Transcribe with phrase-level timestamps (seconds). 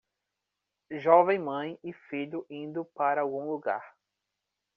[0.89, 3.95] Jovem mãe e filho indo para algum lugar